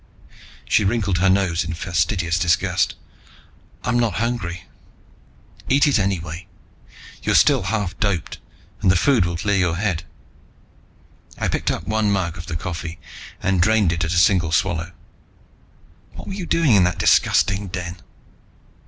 She 0.67 0.83
wrinkled 0.83 1.19
her 1.19 1.29
nose 1.29 1.63
in 1.63 1.73
fastidious 1.75 2.39
disgust. 2.39 2.95
"I'm 3.83 3.99
not 3.99 4.15
hungry." 4.15 4.63
"Eat 5.69 5.85
it 5.85 5.99
anyway. 5.99 6.47
You're 7.21 7.35
still 7.35 7.61
half 7.61 7.95
doped, 7.99 8.39
and 8.81 8.89
the 8.89 8.95
food 8.95 9.25
will 9.27 9.37
clear 9.37 9.57
your 9.57 9.75
head." 9.77 10.01
I 11.37 11.49
picked 11.49 11.69
up 11.69 11.85
one 11.87 12.09
mug 12.11 12.35
of 12.35 12.47
the 12.47 12.55
coffee 12.55 12.97
and 13.43 13.61
drained 13.61 13.93
it 13.93 14.03
at 14.03 14.11
a 14.15 14.17
single 14.17 14.51
swallow. 14.51 14.91
"What 16.15 16.27
were 16.27 16.33
you 16.33 16.47
doing 16.47 16.71
in 16.73 16.83
that 16.85 16.97
disgusting 16.97 17.67
den?" 17.67 17.97